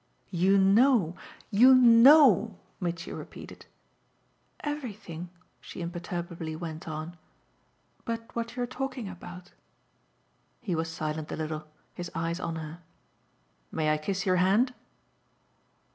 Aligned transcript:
"You 0.31 0.57
know, 0.57 1.15
you 1.51 1.75
know!" 1.75 2.57
Mitchy 2.79 3.13
repeated. 3.13 3.67
"Everything," 4.61 5.29
she 5.59 5.79
imperturbably 5.79 6.55
went 6.55 6.87
on, 6.87 7.19
"but 8.03 8.35
what 8.35 8.55
you're 8.55 8.65
talking 8.65 9.07
about." 9.07 9.51
He 10.59 10.73
was 10.73 10.89
silent 10.91 11.31
a 11.31 11.35
little, 11.35 11.67
his 11.93 12.09
eyes 12.15 12.39
on 12.39 12.55
her. 12.55 12.79
"May 13.71 13.93
I 13.93 13.99
kiss 13.99 14.25
your 14.25 14.37
hand?" 14.37 14.73